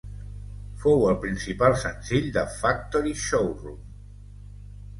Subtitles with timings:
[0.83, 3.79] Fou el principal senzill de "Factory Showroom".